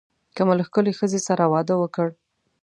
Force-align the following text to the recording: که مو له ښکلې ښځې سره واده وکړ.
که 0.35 0.41
مو 0.47 0.53
له 0.59 0.63
ښکلې 0.67 0.91
ښځې 0.99 1.19
سره 1.27 1.43
واده 1.53 1.75
وکړ. 1.77 2.07